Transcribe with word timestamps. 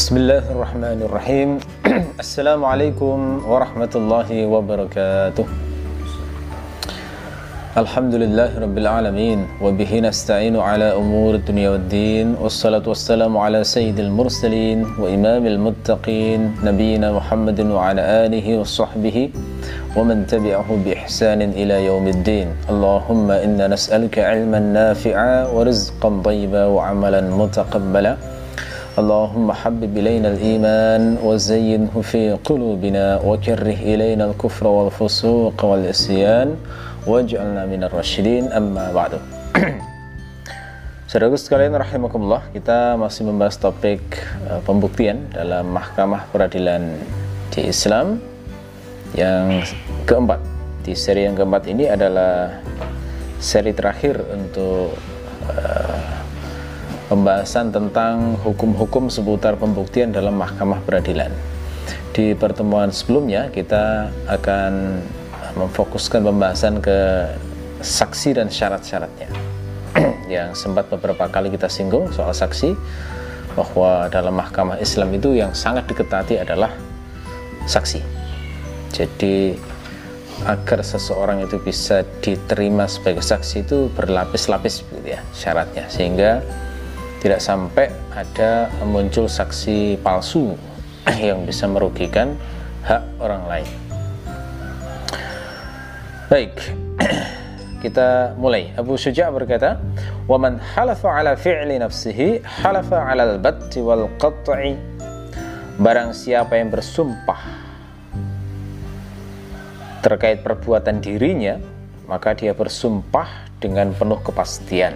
بسم 0.00 0.16
الله 0.16 0.44
الرحمن 0.56 0.98
الرحيم. 1.12 1.48
السلام 2.24 2.64
عليكم 2.64 3.44
ورحمة 3.44 3.92
الله 4.00 4.28
وبركاته. 4.48 5.44
الحمد 7.76 8.14
لله 8.24 8.50
رب 8.64 8.76
العالمين 8.80 9.60
وبه 9.60 9.92
نستعين 10.00 10.56
على 10.56 10.96
أمور 10.96 11.44
الدنيا 11.44 11.68
والدين 11.76 12.40
والصلاة 12.40 12.80
والسلام 12.88 13.36
على 13.36 13.60
سيد 13.60 14.00
المرسلين 14.00 14.88
وإمام 14.96 15.44
المتقين 15.46 16.64
نبينا 16.64 17.12
محمد 17.12 17.60
وعلى 17.60 18.00
آله 18.24 18.46
وصحبه 18.56 19.30
ومن 19.96 20.24
تبعه 20.32 20.68
بإحسان 20.84 21.40
إلى 21.52 21.76
يوم 21.84 22.08
الدين. 22.08 22.48
اللهم 22.72 23.28
إنا 23.30 23.68
نسألك 23.68 24.16
علما 24.18 24.64
نافعا 24.64 25.52
ورزقا 25.52 26.10
طيبا 26.24 26.64
وعملا 26.72 27.20
متقبلا. 27.20 28.29
اللهم 28.99 29.51
حبب 29.51 29.91
إلينا 29.97 30.27
الإيمان 30.39 31.19
وزينه 31.23 31.91
في 32.01 32.39
قلوبنا 32.43 33.19
وكره 33.27 33.79
إلينا 33.83 34.25
الكفر 34.31 34.67
والفسوق 34.67 35.57
والإسيان 35.65 36.55
واجعلنا 37.07 37.65
من 37.65 37.83
الراشدين 37.83 38.55
أما 38.55 38.95
بعد 38.95 39.19
Saudaraku 41.05 41.39
sekalian 41.39 41.71
rahimakumullah, 41.79 42.43
kita 42.51 42.99
masih 42.99 43.23
membahas 43.23 43.55
topik 43.55 44.03
uh, 44.51 44.59
pembuktian 44.67 45.31
dalam 45.31 45.71
mahkamah 45.71 46.27
peradilan 46.33 46.91
di 47.55 47.71
Islam 47.71 48.19
yang 49.15 49.63
keempat. 50.03 50.43
Di 50.83 50.91
seri 50.91 51.23
yang 51.23 51.39
keempat 51.39 51.71
ini 51.71 51.87
adalah 51.87 52.59
seri 53.39 53.71
terakhir 53.71 54.27
untuk 54.27 54.97
uh, 55.47 55.98
pembahasan 57.10 57.74
tentang 57.74 58.38
hukum-hukum 58.46 59.10
seputar 59.10 59.58
pembuktian 59.58 60.14
dalam 60.14 60.38
mahkamah 60.38 60.78
peradilan. 60.86 61.34
Di 62.14 62.38
pertemuan 62.38 62.94
sebelumnya 62.94 63.50
kita 63.50 64.14
akan 64.30 65.02
memfokuskan 65.58 66.22
pembahasan 66.22 66.78
ke 66.78 67.26
saksi 67.82 68.38
dan 68.38 68.46
syarat-syaratnya. 68.46 69.26
Yang 70.30 70.62
sempat 70.62 70.86
beberapa 70.86 71.26
kali 71.26 71.50
kita 71.50 71.66
singgung 71.66 72.14
soal 72.14 72.30
saksi 72.30 72.78
bahwa 73.58 74.06
dalam 74.06 74.38
mahkamah 74.38 74.78
Islam 74.78 75.10
itu 75.10 75.34
yang 75.34 75.50
sangat 75.58 75.90
diketati 75.90 76.38
adalah 76.38 76.70
saksi. 77.66 77.98
Jadi 78.94 79.58
agar 80.46 80.86
seseorang 80.86 81.42
itu 81.42 81.58
bisa 81.58 82.06
diterima 82.22 82.86
sebagai 82.86 83.26
saksi 83.26 83.66
itu 83.66 83.90
berlapis-lapis 83.98 84.86
gitu 84.86 85.02
ya 85.02 85.18
syaratnya. 85.34 85.90
Sehingga 85.90 86.46
tidak 87.20 87.40
sampai 87.44 87.92
ada 88.16 88.72
muncul 88.82 89.28
saksi 89.28 90.00
palsu 90.00 90.56
yang 91.20 91.44
bisa 91.44 91.68
merugikan 91.68 92.34
hak 92.84 93.04
orang 93.20 93.44
lain 93.44 93.68
Baik, 96.30 96.54
kita 97.82 98.38
mulai. 98.38 98.70
Abu 98.78 98.94
Syuja' 98.94 99.34
berkata, 99.34 99.82
"Wa 100.30 100.38
man 100.38 100.62
halafa 100.62 101.10
ala 101.10 101.34
fi'li 101.34 101.74
nafsihi, 101.74 102.38
halafa 102.62 103.02
ala 103.02 103.34
al-batti 103.34 103.82
wal 103.82 104.06
qat'i." 104.14 104.78
Barang 105.74 106.14
siapa 106.14 106.54
yang 106.54 106.70
bersumpah 106.70 107.42
terkait 110.06 110.46
perbuatan 110.46 111.02
dirinya, 111.02 111.58
maka 112.06 112.38
dia 112.38 112.54
bersumpah 112.54 113.50
dengan 113.58 113.90
penuh 113.90 114.22
kepastian. 114.22 114.94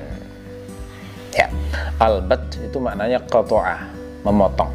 Ya, 1.34 1.50
al-bat 1.98 2.42
itu 2.58 2.78
maknanya 2.80 3.22
qata'a, 3.28 3.86
memotong. 4.26 4.70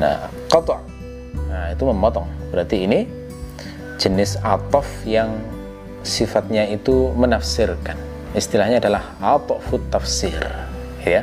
Nah, 0.00 0.28
qata' 0.48 0.80
nah 1.50 1.70
itu 1.70 1.84
memotong. 1.84 2.26
Berarti 2.50 2.76
ini 2.86 3.06
jenis 3.98 4.40
atof 4.42 4.86
yang 5.06 5.32
sifatnya 6.04 6.68
itu 6.68 7.10
menafsirkan 7.16 7.96
istilahnya 8.34 8.82
adalah 8.82 9.14
atofut 9.22 9.80
tafsir 9.88 10.36
ya 11.00 11.22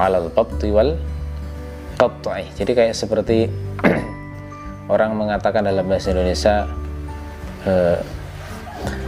alal 0.00 0.32
qatti 0.32 0.72
wal 0.72 0.96
jadi 2.56 2.72
kayak 2.72 2.96
seperti 2.96 3.52
orang 4.92 5.12
mengatakan 5.12 5.68
dalam 5.68 5.84
bahasa 5.84 6.16
Indonesia 6.16 6.64
e, 7.68 8.00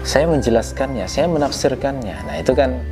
saya 0.05 0.28
menjelaskannya 0.28 1.09
saya 1.09 1.25
menafsirkannya 1.25 2.16
nah 2.28 2.37
itu 2.37 2.53
kan 2.53 2.84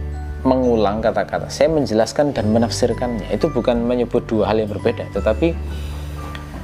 mengulang 0.46 1.04
kata-kata 1.04 1.52
saya 1.52 1.68
menjelaskan 1.68 2.32
dan 2.32 2.48
menafsirkannya 2.52 3.28
itu 3.28 3.48
bukan 3.52 3.84
menyebut 3.84 4.24
dua 4.24 4.52
hal 4.52 4.60
yang 4.60 4.70
berbeda 4.72 5.08
tetapi 5.12 5.52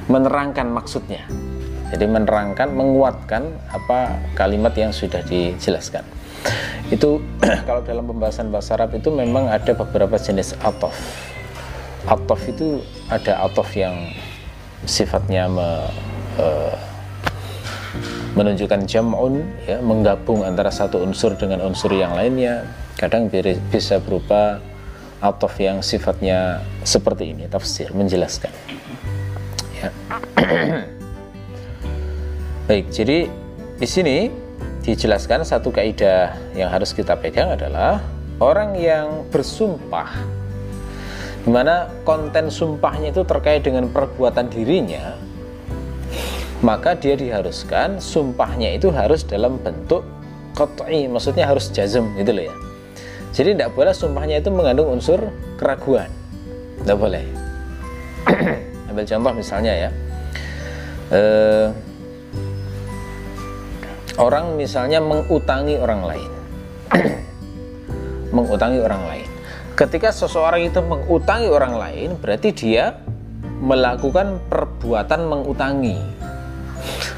menerangkan 0.07 0.71
maksudnya 0.71 1.27
jadi 1.87 2.03
menerangkan, 2.03 2.67
menguatkan 2.75 3.47
apa 3.71 4.19
kalimat 4.35 4.75
yang 4.75 4.91
sudah 4.91 5.23
dijelaskan. 5.23 6.03
Itu 6.91 7.23
kalau 7.67 7.79
dalam 7.83 8.03
pembahasan 8.03 8.51
bahasa 8.51 8.75
Arab 8.75 8.95
itu 8.99 9.07
memang 9.07 9.47
ada 9.47 9.71
beberapa 9.71 10.19
jenis 10.19 10.55
atof. 10.59 10.95
Atof 12.07 12.43
itu 12.47 12.83
ada 13.07 13.39
atof 13.47 13.71
yang 13.75 14.11
sifatnya 14.83 15.47
me, 15.47 15.67
uh, 16.39 16.75
menunjukkan 18.35 18.83
jam'un 18.83 19.47
ya, 19.63 19.79
menggabung 19.79 20.43
antara 20.43 20.69
satu 20.69 20.99
unsur 20.99 21.39
dengan 21.39 21.63
unsur 21.63 21.91
yang 21.95 22.11
lainnya. 22.15 22.67
Kadang 22.97 23.29
bisa 23.69 24.01
berupa 24.01 24.57
atof 25.21 25.53
yang 25.61 25.85
sifatnya 25.85 26.65
seperti 26.81 27.29
ini, 27.29 27.45
tafsir, 27.45 27.93
menjelaskan. 27.93 28.49
Ya. 29.77 29.89
Baik, 32.67 32.89
jadi 32.89 33.29
di 33.77 33.87
sini 33.87 34.33
dijelaskan 34.81 35.45
satu 35.45 35.69
kaidah 35.69 36.33
yang 36.57 36.73
harus 36.73 36.91
kita 36.91 37.13
pegang 37.21 37.53
adalah 37.53 38.01
orang 38.41 38.73
yang 38.73 39.29
bersumpah 39.29 40.09
di 41.47 41.49
mana 41.55 41.87
konten 42.03 42.51
sumpahnya 42.51 43.15
itu 43.15 43.23
terkait 43.23 43.63
dengan 43.63 43.87
perbuatan 43.87 44.51
dirinya 44.51 45.15
maka 46.59 46.97
dia 46.97 47.15
diharuskan 47.15 48.01
sumpahnya 48.01 48.75
itu 48.75 48.91
harus 48.91 49.23
dalam 49.23 49.55
bentuk 49.61 50.03
qat'i 50.57 51.05
maksudnya 51.07 51.45
harus 51.45 51.69
jazm 51.71 52.11
gitu 52.17 52.33
loh 52.33 52.45
ya 52.49 52.55
jadi 53.37 53.53
tidak 53.53 53.77
boleh 53.77 53.93
sumpahnya 53.93 54.41
itu 54.41 54.49
mengandung 54.49 54.97
unsur 54.97 55.29
keraguan. 55.61 56.09
Tidak 56.81 56.97
boleh. 56.97 57.21
Ambil 58.89 59.05
contoh 59.05 59.33
misalnya 59.37 59.73
ya. 59.77 59.89
Eh, 61.13 61.67
orang 64.17 64.57
misalnya 64.57 64.97
mengutangi 64.97 65.77
orang 65.77 66.01
lain. 66.01 66.31
Mengutangi 68.35 68.81
orang 68.81 69.05
lain. 69.05 69.29
Ketika 69.77 70.09
seseorang 70.09 70.65
itu 70.65 70.81
mengutangi 70.81 71.45
orang 71.45 71.77
lain 71.77 72.09
berarti 72.17 72.49
dia 72.49 72.97
melakukan 73.61 74.41
perbuatan 74.49 75.29
mengutangi 75.29 76.16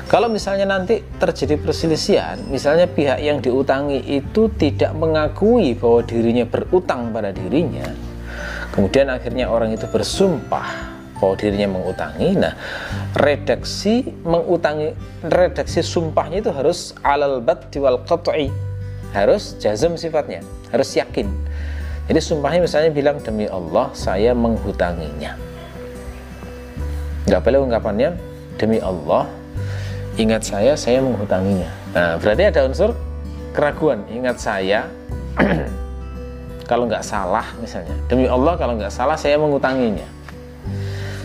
kalau 0.09 0.27
misalnya 0.31 0.65
nanti 0.69 1.01
terjadi 1.17 1.59
perselisihan 1.59 2.37
misalnya 2.49 2.89
pihak 2.89 3.19
yang 3.21 3.41
diutangi 3.41 4.01
itu 4.05 4.49
tidak 4.57 4.95
mengakui 4.97 5.77
bahwa 5.77 6.01
dirinya 6.05 6.45
berutang 6.47 7.13
pada 7.13 7.29
dirinya 7.33 7.85
kemudian 8.73 9.09
akhirnya 9.11 9.49
orang 9.49 9.73
itu 9.73 9.85
bersumpah 9.89 10.99
bahwa 11.19 11.35
dirinya 11.35 11.75
mengutangi. 11.75 12.39
Nah, 12.39 12.55
redaksi 13.19 14.07
mengutangi 14.23 14.95
redaksi 15.27 15.83
sumpahnya 15.83 16.39
itu 16.39 16.51
harus 16.55 16.95
alal 17.03 17.43
batti 17.43 17.77
wal 17.77 17.99
qat'i. 18.07 18.47
Harus 19.11 19.59
jazm 19.59 19.99
sifatnya, 19.99 20.41
harus 20.71 20.95
yakin. 20.95 21.27
Jadi 22.09 22.19
sumpahnya 22.23 22.65
misalnya 22.65 22.89
bilang 22.89 23.17
demi 23.21 23.45
Allah 23.45 23.91
saya 23.93 24.33
menghutanginya. 24.33 25.37
Enggak 27.29 27.41
boleh 27.45 27.59
ungkapannya 27.61 28.09
demi 28.57 28.81
Allah 28.81 29.29
ingat 30.19 30.43
saya 30.43 30.75
saya 30.75 30.99
menghutanginya. 30.99 31.71
Nah, 31.95 32.13
berarti 32.19 32.43
ada 32.51 32.67
unsur 32.67 32.91
keraguan. 33.55 34.03
Ingat 34.11 34.37
saya 34.37 34.83
kalau 36.69 36.85
nggak 36.85 37.01
salah 37.01 37.47
misalnya. 37.63 37.95
Demi 38.11 38.27
Allah 38.27 38.59
kalau 38.59 38.75
nggak 38.75 38.91
salah 38.91 39.15
saya 39.15 39.39
mengutanginya 39.39 40.19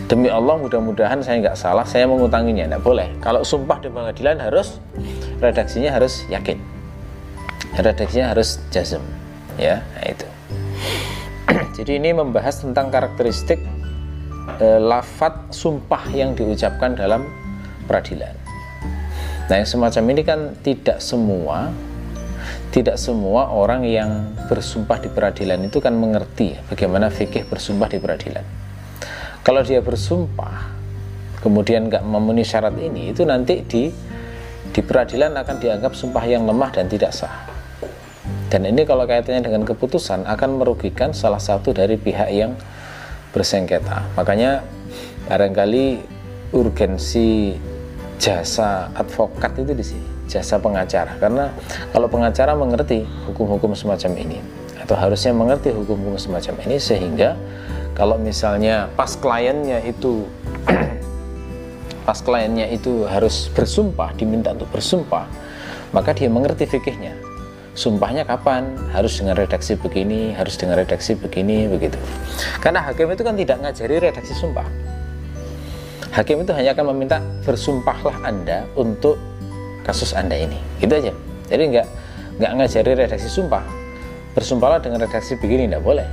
demi 0.05 0.29
Allah 0.29 0.61
mudah-mudahan 0.61 1.17
saya 1.25 1.41
nggak 1.41 1.57
salah 1.57 1.85
saya 1.85 2.05
mengutanginya 2.05 2.69
tidak 2.69 2.83
boleh. 2.85 3.09
Kalau 3.21 3.41
sumpah 3.41 3.81
di 3.81 3.89
pengadilan 3.89 4.37
harus 4.37 4.77
redaksinya 5.41 5.89
harus 5.89 6.21
yakin. 6.29 6.61
Redaksinya 7.75 8.31
harus 8.31 8.61
jazm 8.69 9.01
ya 9.57 9.81
nah 9.97 10.05
itu. 10.05 10.27
Jadi 11.77 11.97
ini 11.97 12.13
membahas 12.13 12.61
tentang 12.61 12.93
karakteristik 12.93 13.59
e, 14.61 14.67
lafat 14.79 15.51
sumpah 15.51 16.05
yang 16.13 16.37
diucapkan 16.37 16.93
dalam 16.93 17.25
peradilan 17.89 18.44
nah 19.45 19.55
yang 19.61 19.69
semacam 19.69 20.03
ini 20.09 20.21
kan 20.25 20.39
tidak 20.65 20.97
semua 21.01 21.69
tidak 22.75 22.99
semua 22.99 23.47
orang 23.55 23.87
yang 23.87 24.35
bersumpah 24.51 24.99
di 24.99 25.09
peradilan 25.09 25.63
itu 25.63 25.79
kan 25.79 25.95
mengerti 25.95 26.59
bagaimana 26.67 27.07
fikih 27.07 27.47
bersumpah 27.47 27.87
di 27.87 27.97
peradilan. 28.03 28.45
Kalau 29.45 29.61
dia 29.63 29.79
bersumpah 29.79 30.75
kemudian 31.39 31.87
nggak 31.87 32.03
memenuhi 32.03 32.43
syarat 32.43 32.75
ini 32.75 33.13
itu 33.13 33.23
nanti 33.23 33.63
di 33.63 33.87
di 34.75 34.81
peradilan 34.83 35.39
akan 35.39 35.55
dianggap 35.61 35.95
sumpah 35.95 36.23
yang 36.27 36.43
lemah 36.43 36.69
dan 36.75 36.91
tidak 36.91 37.15
sah. 37.15 37.47
Dan 38.51 38.67
ini 38.67 38.83
kalau 38.83 39.07
kaitannya 39.07 39.45
dengan 39.45 39.63
keputusan 39.63 40.27
akan 40.27 40.59
merugikan 40.59 41.15
salah 41.15 41.39
satu 41.39 41.71
dari 41.71 41.95
pihak 41.95 42.27
yang 42.27 42.59
bersengketa. 43.31 44.03
Makanya 44.19 44.67
barangkali 45.31 46.03
urgensi 46.51 47.55
jasa 48.17 48.89
advokat 48.95 49.51
itu 49.59 49.73
di 49.75 49.85
sini 49.85 50.07
jasa 50.25 50.57
pengacara 50.57 51.15
karena 51.21 51.53
kalau 51.93 52.09
pengacara 52.09 52.57
mengerti 52.57 53.05
hukum-hukum 53.29 53.77
semacam 53.77 54.11
ini 54.17 54.39
atau 54.81 54.97
harusnya 54.97 55.33
mengerti 55.33 55.73
hukum-hukum 55.73 56.17
semacam 56.17 56.61
ini 56.65 56.77
sehingga 56.77 57.37
kalau 57.95 58.19
misalnya 58.19 58.91
pas 58.93 59.15
kliennya 59.15 59.81
itu 59.87 60.27
pas 62.07 62.19
kliennya 62.21 62.69
itu 62.69 63.07
harus 63.09 63.49
bersumpah, 63.55 64.13
diminta 64.13 64.53
untuk 64.53 64.69
bersumpah, 64.69 65.25
maka 65.89 66.13
dia 66.13 66.29
mengerti 66.29 66.69
fikihnya. 66.69 67.17
Sumpahnya 67.75 68.23
kapan? 68.23 68.71
Harus 68.95 69.19
dengan 69.19 69.35
redaksi 69.35 69.75
begini, 69.75 70.31
harus 70.31 70.55
dengan 70.55 70.79
redaksi 70.79 71.11
begini, 71.17 71.67
begitu. 71.67 71.99
Karena 72.63 72.79
hakim 72.83 73.11
itu 73.11 73.23
kan 73.25 73.35
tidak 73.35 73.57
ngajari 73.59 73.95
redaksi 73.99 74.31
sumpah. 74.31 74.63
Hakim 76.15 76.47
itu 76.47 76.55
hanya 76.55 76.71
akan 76.71 76.95
meminta 76.95 77.19
bersumpahlah 77.43 78.23
Anda 78.23 78.63
untuk 78.79 79.19
kasus 79.83 80.15
Anda 80.15 80.39
ini. 80.39 80.55
Gitu 80.79 80.95
aja. 80.95 81.11
Jadi 81.51 81.63
nggak 81.75 81.87
nggak 82.39 82.51
ngajari 82.55 82.91
redaksi 82.95 83.27
sumpah. 83.27 83.67
Bersumpahlah 84.31 84.79
dengan 84.79 85.03
redaksi 85.03 85.35
begini, 85.39 85.67
tidak 85.67 85.83
boleh 85.83 86.07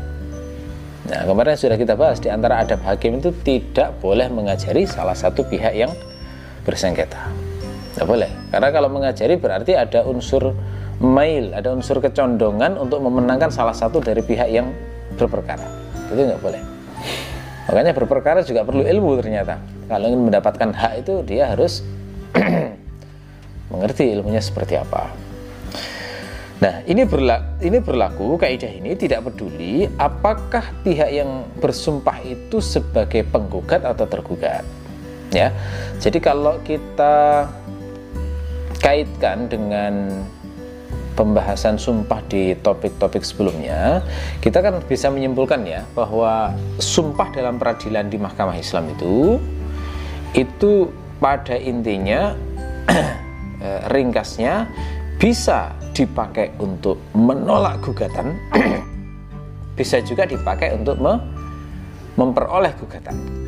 Nah, 1.03 1.27
kemarin 1.27 1.59
sudah 1.59 1.75
kita 1.75 1.99
bahas 1.99 2.23
di 2.23 2.31
antara 2.31 2.63
adab 2.63 2.79
hakim 2.87 3.19
itu 3.19 3.35
tidak 3.43 3.99
boleh 3.99 4.31
mengajari 4.31 4.87
salah 4.87 5.19
satu 5.19 5.43
pihak 5.43 5.75
yang 5.75 5.91
bersengketa. 6.63 7.27
Tidak 7.93 8.07
boleh. 8.07 8.31
Karena 8.55 8.71
kalau 8.71 8.87
mengajari 8.87 9.35
berarti 9.35 9.75
ada 9.75 10.07
unsur 10.07 10.55
mail, 11.03 11.51
ada 11.59 11.75
unsur 11.75 11.99
kecondongan 11.99 12.79
untuk 12.79 13.03
memenangkan 13.03 13.51
salah 13.51 13.75
satu 13.75 13.99
dari 13.99 14.23
pihak 14.23 14.47
yang 14.47 14.71
berperkara. 15.19 15.67
Itu 16.07 16.23
nggak 16.23 16.39
boleh. 16.39 16.63
Makanya 17.71 17.93
berperkara 17.95 18.43
juga 18.43 18.67
perlu 18.67 18.83
ilmu 18.83 19.19
ternyata. 19.23 19.63
Kalau 19.87 20.07
ingin 20.11 20.23
mendapatkan 20.31 20.71
hak 20.75 20.93
itu 21.07 21.23
dia 21.23 21.51
harus 21.51 21.87
mengerti 23.71 24.11
ilmunya 24.13 24.43
seperti 24.43 24.75
apa. 24.79 25.13
Nah, 26.63 26.79
ini 26.87 27.03
berlaku, 27.03 27.47
ini 27.67 27.79
berlaku 27.83 28.29
kaidah 28.39 28.71
ini 28.71 28.95
tidak 28.95 29.27
peduli 29.27 29.91
apakah 29.99 30.63
pihak 30.87 31.11
yang 31.11 31.43
bersumpah 31.59 32.23
itu 32.23 32.63
sebagai 32.63 33.27
penggugat 33.27 33.83
atau 33.83 34.07
tergugat. 34.07 34.63
Ya. 35.35 35.51
Jadi 35.99 36.23
kalau 36.23 36.63
kita 36.63 37.51
kaitkan 38.79 39.51
dengan 39.51 40.23
pembahasan 41.13 41.77
sumpah 41.77 42.21
di 42.29 42.57
topik-topik 42.61 43.21
sebelumnya, 43.25 44.01
kita 44.41 44.65
kan 44.65 44.81
bisa 44.85 45.13
menyimpulkan 45.13 45.65
ya 45.65 45.85
bahwa 45.93 46.57
sumpah 46.81 47.29
dalam 47.33 47.61
peradilan 47.61 48.09
di 48.09 48.19
Mahkamah 48.21 48.57
Islam 48.57 48.93
itu 48.93 49.37
itu 50.33 50.89
pada 51.21 51.55
intinya 51.55 52.33
eh, 53.65 53.81
ringkasnya 53.93 54.67
bisa 55.21 55.71
dipakai 55.93 56.51
untuk 56.59 56.99
menolak 57.13 57.79
gugatan 57.85 58.35
bisa 59.79 60.01
juga 60.03 60.25
dipakai 60.27 60.75
untuk 60.75 60.99
me 60.99 61.15
memperoleh 62.17 62.73
gugatan 62.77 63.42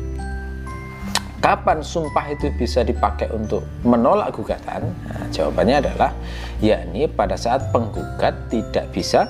kapan 1.45 1.85
sumpah 1.85 2.25
itu 2.33 2.49
bisa 2.57 2.81
dipakai 2.81 3.29
untuk 3.29 3.61
menolak 3.85 4.33
gugatan 4.33 4.89
nah, 5.05 5.29
jawabannya 5.29 5.85
adalah 5.85 6.09
yakni 6.57 7.05
pada 7.05 7.37
saat 7.37 7.69
penggugat 7.69 8.49
tidak 8.49 8.89
bisa 8.89 9.29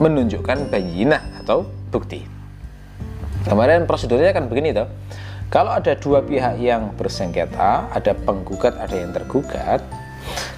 menunjukkan 0.00 0.72
bayinah 0.72 1.20
atau 1.44 1.68
bukti 1.92 2.24
kemarin 3.44 3.84
prosedurnya 3.84 4.32
kan 4.32 4.48
begini 4.48 4.72
toh 4.72 4.88
kalau 5.52 5.76
ada 5.76 5.92
dua 6.00 6.24
pihak 6.24 6.56
yang 6.56 6.96
bersengketa 6.96 7.92
ada 7.92 8.16
penggugat 8.24 8.80
ada 8.80 8.96
yang 8.96 9.12
tergugat 9.12 9.84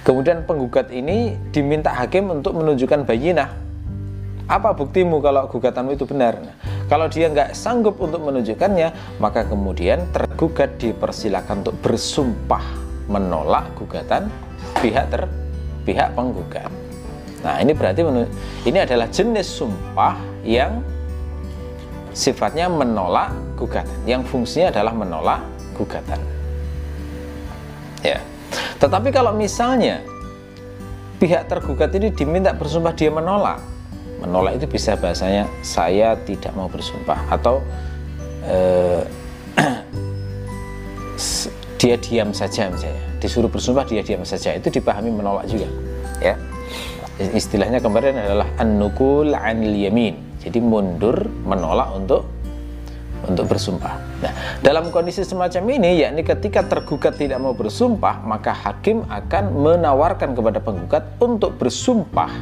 Kemudian 0.01 0.43
penggugat 0.43 0.89
ini 0.89 1.37
diminta 1.53 1.93
hakim 1.93 2.31
untuk 2.33 2.57
menunjukkan 2.57 3.05
bayinah. 3.05 3.49
Apa 4.49 4.75
buktimu 4.75 5.23
kalau 5.23 5.47
gugatanmu 5.47 5.95
itu 5.95 6.03
benar? 6.09 6.41
Nah, 6.41 6.55
kalau 6.91 7.07
dia 7.07 7.31
nggak 7.31 7.55
sanggup 7.55 7.95
untuk 8.03 8.19
menunjukkannya, 8.19 9.15
maka 9.23 9.47
kemudian 9.47 10.11
tergugat 10.11 10.75
dipersilakan 10.75 11.63
untuk 11.63 11.79
bersumpah 11.79 12.67
menolak 13.07 13.71
gugatan 13.79 14.27
pihak 14.83 15.07
ter 15.07 15.23
pihak 15.87 16.11
penggugat. 16.11 16.67
Nah, 17.47 17.63
ini 17.63 17.71
berarti 17.71 18.03
ini 18.67 18.77
adalah 18.83 19.07
jenis 19.07 19.47
sumpah 19.47 20.19
yang 20.43 20.83
sifatnya 22.11 22.67
menolak 22.67 23.31
gugatan, 23.55 23.95
yang 24.03 24.27
fungsinya 24.27 24.75
adalah 24.75 24.91
menolak 24.91 25.39
gugatan. 25.79 26.19
Ya. 28.03 28.19
Tetapi 28.83 29.15
kalau 29.15 29.31
misalnya 29.31 30.03
pihak 31.23 31.47
tergugat 31.47 31.95
ini 31.95 32.11
diminta 32.11 32.51
bersumpah 32.51 32.91
dia 32.91 33.07
menolak, 33.07 33.63
menolak 34.21 34.61
itu 34.61 34.69
bisa 34.69 34.95
bahasanya 34.95 35.49
saya 35.65 36.15
tidak 36.23 36.53
mau 36.53 36.69
bersumpah. 36.69 37.19
Atau 37.27 37.65
eh, 38.45 39.01
dia 41.81 41.95
diam 41.97 42.31
saja 42.31 42.69
misalnya. 42.69 43.03
Disuruh 43.17 43.49
bersumpah 43.49 43.83
dia 43.89 44.05
diam 44.05 44.21
saja. 44.23 44.53
Itu 44.53 44.69
dipahami 44.69 45.09
menolak 45.09 45.49
juga 45.49 45.67
ya. 46.21 46.37
Istilahnya 47.21 47.81
kemarin 47.83 48.17
adalah 48.17 48.47
an-nukul 48.57 49.33
anil 49.33 49.73
yamin. 49.73 50.17
Jadi 50.41 50.57
mundur 50.57 51.29
menolak 51.45 51.93
untuk 51.93 52.25
untuk 53.21 53.45
bersumpah. 53.45 54.01
Nah, 54.21 54.33
dalam 54.65 54.89
kondisi 54.89 55.21
semacam 55.21 55.61
ini, 55.77 56.01
yakni 56.01 56.25
ketika 56.25 56.65
tergugat 56.65 57.21
tidak 57.21 57.37
mau 57.37 57.53
bersumpah, 57.53 58.21
maka 58.25 58.49
hakim 58.49 59.05
akan 59.05 59.53
menawarkan 59.61 60.33
kepada 60.33 60.57
penggugat 60.57 61.03
untuk 61.21 61.53
bersumpah, 61.61 62.33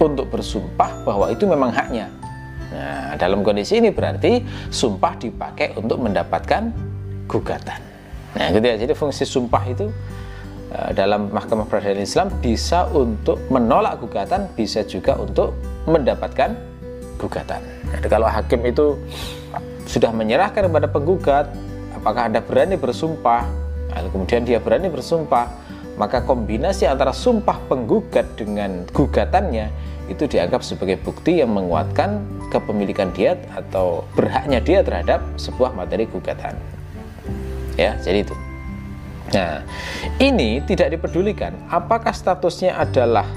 untuk 0.00 0.32
bersumpah 0.32 1.04
bahwa 1.04 1.28
itu 1.28 1.44
memang 1.44 1.70
haknya. 1.70 2.08
Nah, 2.70 3.14
dalam 3.20 3.44
kondisi 3.44 3.78
ini 3.78 3.92
berarti 3.92 4.40
sumpah 4.72 5.20
dipakai 5.20 5.76
untuk 5.76 6.00
mendapatkan 6.00 6.72
gugatan. 7.28 7.80
Nah, 8.34 8.46
gitu 8.54 8.64
ya. 8.64 8.76
Jadi 8.80 8.92
fungsi 8.96 9.28
sumpah 9.28 9.62
itu 9.68 9.92
eh, 10.72 10.90
dalam 10.96 11.28
Mahkamah 11.28 11.68
Peradilan 11.68 12.00
Islam 12.00 12.28
bisa 12.40 12.88
untuk 12.90 13.36
menolak 13.52 14.00
gugatan, 14.00 14.48
bisa 14.56 14.80
juga 14.88 15.20
untuk 15.20 15.52
mendapatkan 15.84 16.56
gugatan. 17.20 17.60
Jadi 17.92 18.06
kalau 18.08 18.24
hakim 18.30 18.64
itu 18.64 18.96
sudah 19.90 20.14
menyerahkan 20.14 20.70
kepada 20.70 20.86
penggugat 20.86 21.46
apakah 21.98 22.30
Anda 22.30 22.38
berani 22.38 22.78
bersumpah 22.78 23.42
lalu 23.90 24.08
kemudian 24.14 24.46
dia 24.46 24.62
berani 24.62 24.86
bersumpah 24.86 25.50
maka 26.00 26.24
kombinasi 26.24 26.88
antara 26.88 27.12
sumpah 27.12 27.60
penggugat 27.68 28.24
dengan 28.40 28.88
gugatannya 28.88 29.68
itu 30.08 30.24
dianggap 30.24 30.64
sebagai 30.64 30.96
bukti 31.04 31.44
yang 31.44 31.52
menguatkan 31.52 32.24
kepemilikan 32.48 33.12
dia 33.12 33.36
atau 33.52 34.08
berhaknya 34.16 34.64
dia 34.64 34.80
terhadap 34.80 35.20
sebuah 35.36 35.76
materi 35.76 36.08
gugatan 36.08 36.56
ya 37.76 38.00
jadi 38.00 38.24
itu 38.24 38.32
nah 39.30 39.60
ini 40.16 40.64
tidak 40.64 40.96
dipedulikan 40.96 41.52
apakah 41.68 42.16
statusnya 42.16 42.80
adalah 42.80 43.28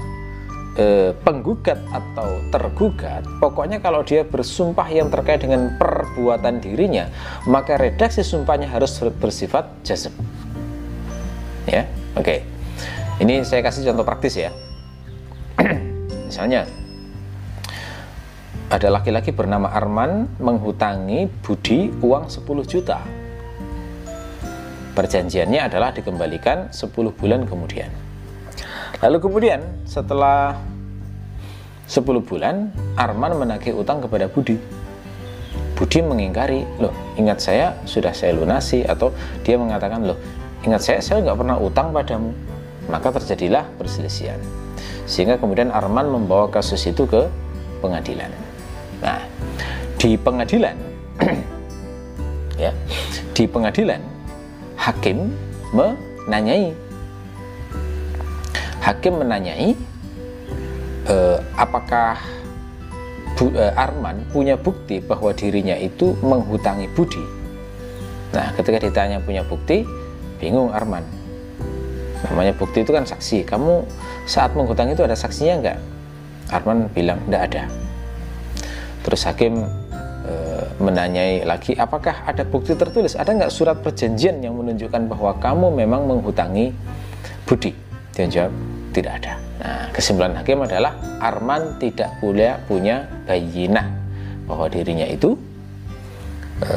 eh, 0.74 1.14
penggugat 1.22 1.78
atau 1.94 2.42
tergugat, 2.50 3.22
pokoknya 3.38 3.78
kalau 3.78 4.02
dia 4.02 4.26
bersumpah 4.26 4.90
yang 4.90 5.06
terkait 5.06 5.46
dengan 5.46 5.78
perbuatan 5.78 6.58
dirinya, 6.58 7.06
maka 7.46 7.78
redaksi 7.78 8.26
sumpahnya 8.26 8.66
harus 8.66 8.98
bersifat 9.22 9.70
jazm. 9.86 10.10
Ya, 11.70 11.86
oke. 12.18 12.26
Okay. 12.26 12.53
Ini 13.14 13.46
saya 13.46 13.62
kasih 13.62 13.86
contoh 13.86 14.02
praktis 14.02 14.34
ya. 14.34 14.50
Misalnya, 16.26 16.66
ada 18.66 18.90
laki-laki 18.90 19.30
bernama 19.30 19.70
Arman 19.70 20.26
menghutangi 20.42 21.30
Budi 21.46 21.94
uang 22.02 22.26
10 22.26 22.42
juta. 22.66 22.98
Perjanjiannya 24.98 25.60
adalah 25.62 25.94
dikembalikan 25.94 26.74
10 26.74 26.90
bulan 27.14 27.46
kemudian. 27.46 27.86
Lalu 28.98 29.18
kemudian 29.22 29.62
setelah 29.86 30.58
10 31.86 32.02
bulan 32.18 32.74
Arman 32.98 33.38
menagih 33.38 33.78
utang 33.78 34.02
kepada 34.02 34.26
Budi. 34.26 34.58
Budi 35.78 36.02
mengingkari, 36.02 36.66
loh 36.82 36.90
ingat 37.14 37.38
saya 37.38 37.78
sudah 37.86 38.10
saya 38.10 38.34
lunasi 38.34 38.82
atau 38.82 39.14
dia 39.46 39.54
mengatakan 39.54 40.02
loh 40.02 40.18
ingat 40.66 40.82
saya 40.82 40.98
saya 40.98 41.22
nggak 41.22 41.38
pernah 41.38 41.62
utang 41.62 41.94
padamu. 41.94 42.53
Maka 42.88 43.14
terjadilah 43.16 43.64
perselisihan. 43.80 44.38
Sehingga 45.04 45.40
kemudian 45.40 45.72
Arman 45.72 46.08
membawa 46.08 46.48
kasus 46.48 46.84
itu 46.84 47.04
ke 47.04 47.28
pengadilan. 47.80 48.32
Nah, 49.04 49.20
di 50.04 50.20
pengadilan 50.20 50.76
ya 52.60 52.76
di 53.32 53.48
pengadilan 53.48 54.04
hakim 54.76 55.32
menanyai 55.72 56.76
hakim 58.84 59.16
menanyai 59.16 59.72
eh, 61.08 61.38
apakah 61.56 62.20
Bu, 63.34 63.50
eh, 63.56 63.72
Arman 63.80 64.28
punya 64.28 64.54
bukti 64.60 65.00
bahwa 65.00 65.32
dirinya 65.32 65.74
itu 65.74 66.12
menghutangi 66.20 66.84
Budi 66.92 67.24
nah 68.36 68.52
ketika 68.60 68.84
ditanya 68.84 69.24
punya 69.24 69.40
bukti 69.40 69.88
bingung 70.36 70.68
Arman 70.68 71.00
namanya 72.24 72.56
bukti 72.56 72.80
itu 72.80 72.90
kan 72.90 73.04
saksi. 73.04 73.44
Kamu 73.44 73.84
saat 74.24 74.56
menghutangi 74.56 74.96
itu 74.96 75.04
ada 75.04 75.16
saksinya 75.16 75.54
enggak 75.60 75.78
Arman 76.52 76.92
bilang 76.92 77.20
tidak 77.24 77.42
ada. 77.52 77.62
Terus 79.04 79.20
hakim 79.24 79.64
e, 80.24 80.34
menanyai 80.80 81.44
lagi 81.44 81.72
apakah 81.76 82.24
ada 82.24 82.44
bukti 82.44 82.76
tertulis? 82.76 83.16
Ada 83.16 83.32
nggak 83.32 83.52
surat 83.52 83.80
perjanjian 83.80 84.44
yang 84.44 84.56
menunjukkan 84.56 85.08
bahwa 85.08 85.36
kamu 85.40 85.72
memang 85.72 86.04
menghutangi 86.08 86.72
Budi? 87.44 87.72
Dia 88.16 88.28
jawab 88.28 88.52
tidak 88.92 89.12
ada. 89.24 89.32
Nah 89.60 89.88
kesimpulan 89.92 90.36
hakim 90.36 90.62
adalah 90.64 90.94
Arman 91.20 91.80
tidak 91.80 92.16
boleh 92.20 92.56
punya 92.68 93.08
bayinah 93.24 93.88
bahwa 94.44 94.68
dirinya 94.68 95.08
itu 95.08 95.36
e, 96.60 96.72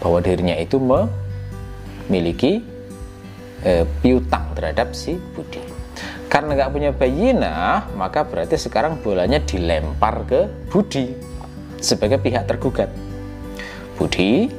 bahwa 0.00 0.20
dirinya 0.20 0.56
itu 0.60 0.76
memiliki 0.80 2.73
e, 3.64 3.88
piutang 4.04 4.52
terhadap 4.52 4.92
si 4.92 5.16
Budi. 5.16 5.58
Karena 6.28 6.54
nggak 6.54 6.70
punya 6.70 6.90
bayina 6.92 7.86
maka 7.96 8.26
berarti 8.26 8.60
sekarang 8.60 9.00
bolanya 9.00 9.40
dilempar 9.40 10.28
ke 10.28 10.46
Budi 10.68 11.10
sebagai 11.80 12.20
pihak 12.20 12.44
tergugat. 12.44 12.92
Budi 13.96 14.50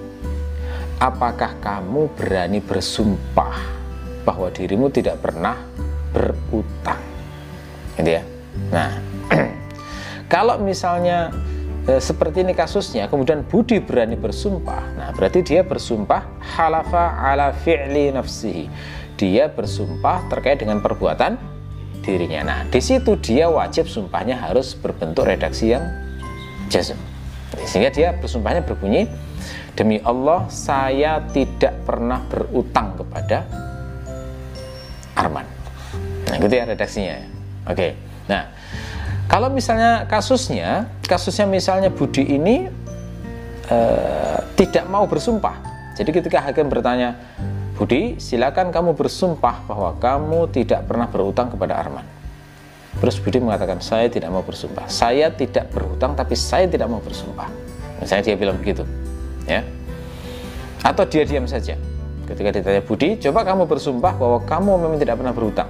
apakah 0.97 1.59
kamu 1.61 2.09
berani 2.17 2.59
bersumpah 2.63 3.55
bahwa 4.25 4.49
dirimu 4.49 4.89
tidak 4.89 5.21
pernah 5.21 5.59
berutang? 6.15 7.01
Gitu 7.99 8.11
ya. 8.19 8.23
Nah 8.71 8.91
kalau 10.33 10.57
misalnya 10.63 11.29
e, 11.85 12.01
seperti 12.01 12.43
ini 12.43 12.53
kasusnya 12.57 13.07
kemudian 13.07 13.45
Budi 13.45 13.79
berani 13.79 14.17
bersumpah 14.17 14.83
nah 14.97 15.09
berarti 15.13 15.41
dia 15.45 15.61
bersumpah 15.61 16.25
halafa 16.41 17.17
ala 17.21 17.53
fi'li 17.53 18.11
nafsihi 18.11 18.65
dia 19.15 19.47
bersumpah 19.47 20.27
terkait 20.27 20.59
dengan 20.59 20.83
perbuatan 20.83 21.39
dirinya. 22.05 22.41
Nah, 22.45 22.59
di 22.69 22.77
situ 22.77 23.17
dia 23.17 23.49
wajib 23.49 23.89
sumpahnya 23.89 24.37
harus 24.37 24.77
berbentuk 24.77 25.25
redaksi 25.25 25.73
yang 25.73 25.83
jazm. 26.69 26.99
Sehingga 27.65 27.89
dia 27.89 28.13
bersumpahnya 28.13 28.61
berbunyi 28.61 29.09
demi 29.73 29.97
Allah 30.05 30.45
saya 30.51 31.23
tidak 31.33 31.73
pernah 31.83 32.21
berutang 32.29 32.93
kepada 32.99 33.47
Arman. 35.15 35.47
Nah, 36.29 36.35
gitu 36.37 36.53
ya 36.53 36.67
redaksinya. 36.67 37.17
Oke. 37.71 37.95
Nah, 38.27 38.51
kalau 39.25 39.49
misalnya 39.49 40.05
kasusnya, 40.05 40.85
kasusnya 41.09 41.49
misalnya 41.49 41.89
Budi 41.89 42.21
ini 42.23 42.69
uh, 43.69 44.39
tidak 44.53 44.85
mau 44.85 45.09
bersumpah. 45.09 45.57
Jadi 45.97 46.09
ketika 46.13 46.43
hakim 46.45 46.69
bertanya, 46.69 47.17
Budi, 47.75 48.21
silakan 48.21 48.69
kamu 48.71 48.93
bersumpah 48.93 49.65
bahwa 49.67 49.97
kamu 49.97 50.47
tidak 50.53 50.85
pernah 50.87 51.09
berhutang 51.09 51.51
kepada 51.51 51.75
Arman. 51.75 52.05
Terus 53.01 53.19
Budi 53.19 53.43
mengatakan, 53.43 53.83
saya 53.83 54.07
tidak 54.07 54.31
mau 54.31 54.45
bersumpah. 54.45 54.87
Saya 54.87 55.27
tidak 55.33 55.73
berhutang, 55.73 56.15
tapi 56.15 56.37
saya 56.37 56.69
tidak 56.69 56.87
mau 56.87 57.03
bersumpah. 57.03 57.51
Misalnya 57.99 58.23
dia 58.31 58.35
bilang 58.39 58.55
begitu, 58.55 58.87
ya. 59.43 59.65
Atau 60.85 61.03
dia 61.09 61.27
diam 61.27 61.43
saja. 61.49 61.75
Ketika 62.29 62.49
ditanya 62.55 62.79
Budi, 62.85 63.19
coba 63.19 63.43
kamu 63.43 63.67
bersumpah 63.67 64.15
bahwa 64.15 64.39
kamu 64.47 64.71
memang 64.85 64.97
tidak 65.01 65.19
pernah 65.19 65.33
berhutang. 65.35 65.69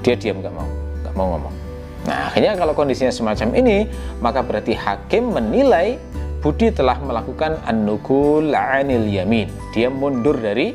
Dia 0.00 0.16
diam, 0.16 0.40
nggak 0.40 0.54
mau, 0.54 0.68
nggak 1.04 1.14
mau 1.18 1.26
ngomong. 1.36 1.71
Nah, 2.02 2.30
akhirnya 2.30 2.58
kalau 2.58 2.74
kondisinya 2.74 3.14
semacam 3.14 3.54
ini, 3.54 3.86
maka 4.18 4.42
berarti 4.42 4.74
hakim 4.74 5.30
menilai 5.30 5.98
Budi 6.42 6.74
telah 6.74 6.98
melakukan 6.98 7.62
an-nukul 7.62 8.50
anil 8.50 9.06
yamin. 9.06 9.46
Dia 9.70 9.86
mundur 9.86 10.34
dari 10.34 10.74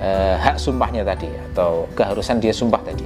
eh, 0.00 0.36
hak 0.40 0.56
sumpahnya 0.56 1.04
tadi 1.04 1.28
atau 1.52 1.84
keharusan 1.92 2.40
dia 2.40 2.56
sumpah 2.56 2.80
tadi. 2.80 3.04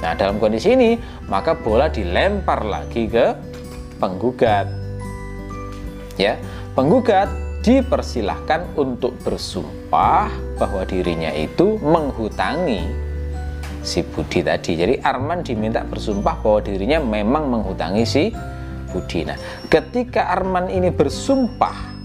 Nah, 0.00 0.16
dalam 0.16 0.40
kondisi 0.40 0.72
ini, 0.72 0.96
maka 1.28 1.52
bola 1.52 1.92
dilempar 1.92 2.64
lagi 2.64 3.04
ke 3.04 3.36
penggugat. 4.00 4.64
Ya, 6.16 6.40
penggugat 6.72 7.28
dipersilahkan 7.60 8.78
untuk 8.78 9.12
bersumpah 9.20 10.32
bahwa 10.56 10.82
dirinya 10.88 11.28
itu 11.34 11.76
menghutangi 11.84 13.07
si 13.82 14.02
Budi 14.02 14.42
tadi. 14.42 14.78
Jadi 14.78 14.94
Arman 15.00 15.42
diminta 15.42 15.82
bersumpah 15.84 16.38
bahwa 16.42 16.60
dirinya 16.62 16.98
memang 17.02 17.50
menghutangi 17.50 18.04
si 18.04 18.24
Budi. 18.90 19.26
Nah, 19.26 19.38
ketika 19.68 20.32
Arman 20.32 20.72
ini 20.72 20.88
bersumpah 20.88 21.98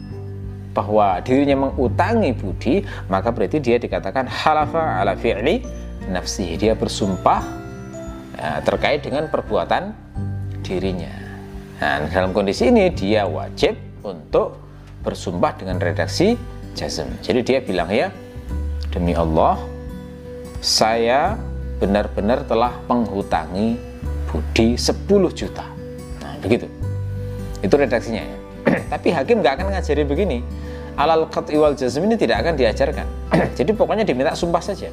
bahwa 0.74 1.22
dirinya 1.22 1.70
mengutangi 1.70 2.34
budi 2.34 2.82
maka 3.08 3.30
berarti 3.30 3.62
dia 3.62 3.78
dikatakan 3.78 4.26
halafa 4.26 5.00
ala 5.00 5.14
fi'li 5.14 5.62
nafsi 6.10 6.58
dia 6.58 6.74
bersumpah 6.74 7.46
ya, 8.36 8.60
terkait 8.66 9.06
dengan 9.06 9.30
perbuatan 9.30 9.94
dirinya 10.66 11.14
nah 11.78 12.02
dalam 12.10 12.34
kondisi 12.34 12.74
ini 12.74 12.90
dia 12.90 13.30
wajib 13.30 13.78
untuk 14.02 14.58
bersumpah 15.06 15.62
dengan 15.62 15.78
redaksi 15.78 16.34
jazm 16.74 17.08
jadi 17.22 17.40
dia 17.46 17.60
bilang 17.62 17.94
ya 17.94 18.10
demi 18.90 19.14
Allah 19.14 19.62
saya 20.58 21.38
benar-benar 21.84 22.48
telah 22.48 22.80
menghutangi 22.88 23.76
budi 24.32 24.80
10 24.80 25.04
juta 25.36 25.68
nah 26.24 26.40
begitu 26.40 26.72
itu 27.60 27.76
redaksinya 27.76 28.24
ya 28.24 28.38
tapi 28.96 29.12
hakim 29.12 29.44
nggak 29.44 29.60
akan 29.60 29.76
ngajari 29.76 30.08
begini 30.08 30.40
alal 30.98 31.26
qat'i 31.30 31.58
wal 31.58 31.74
jazm 31.74 32.06
ini 32.06 32.16
tidak 32.18 32.46
akan 32.46 32.54
diajarkan. 32.58 33.08
Jadi 33.58 33.72
pokoknya 33.74 34.06
diminta 34.06 34.38
sumpah 34.38 34.62
saja. 34.62 34.90